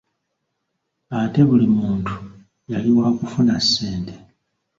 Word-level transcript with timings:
Ate 1.17 1.41
buli 1.49 1.67
muntu 1.77 2.13
yali 2.71 2.89
waakufuna 2.97 3.55
ssente. 3.63 4.13